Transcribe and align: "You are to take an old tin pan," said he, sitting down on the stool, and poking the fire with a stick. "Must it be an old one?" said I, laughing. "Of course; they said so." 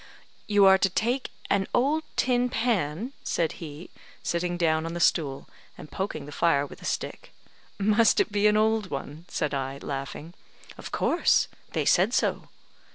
"You 0.47 0.65
are 0.65 0.79
to 0.79 0.89
take 0.89 1.29
an 1.51 1.67
old 1.75 2.01
tin 2.15 2.49
pan," 2.49 3.13
said 3.23 3.51
he, 3.61 3.91
sitting 4.23 4.57
down 4.57 4.87
on 4.87 4.95
the 4.95 4.99
stool, 4.99 5.47
and 5.77 5.91
poking 5.91 6.25
the 6.25 6.31
fire 6.31 6.65
with 6.65 6.81
a 6.81 6.85
stick. 6.85 7.31
"Must 7.77 8.19
it 8.19 8.31
be 8.31 8.47
an 8.47 8.57
old 8.57 8.89
one?" 8.89 9.25
said 9.27 9.53
I, 9.53 9.77
laughing. 9.77 10.33
"Of 10.75 10.91
course; 10.91 11.47
they 11.73 11.85
said 11.85 12.15
so." 12.15 12.49